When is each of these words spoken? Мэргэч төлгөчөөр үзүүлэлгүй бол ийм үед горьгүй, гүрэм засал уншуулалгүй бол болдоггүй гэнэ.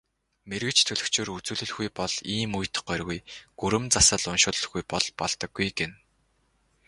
Мэргэч 0.49 0.77
төлгөчөөр 0.87 1.29
үзүүлэлгүй 1.37 1.89
бол 1.99 2.13
ийм 2.35 2.51
үед 2.59 2.75
горьгүй, 2.87 3.19
гүрэм 3.59 3.85
засал 3.95 4.23
уншуулалгүй 4.33 4.83
бол 4.91 5.05
болдоггүй 5.19 5.67
гэнэ. 5.77 5.95